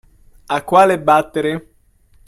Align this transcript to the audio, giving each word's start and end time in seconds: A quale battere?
A 0.47 0.63
quale 0.63 0.99
battere? 0.99 1.73